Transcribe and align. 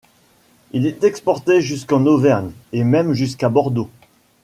Il 0.71 0.87
est 0.87 1.03
exporté 1.03 1.61
jusqu’en 1.61 2.07
Auvergne 2.07 2.53
et 2.73 2.83
même 2.83 3.13
jusqu’à 3.13 3.49
Bordeaux. 3.49 3.91